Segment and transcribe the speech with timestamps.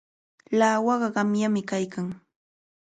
[0.59, 2.07] Lawaqa qamyami kaykan.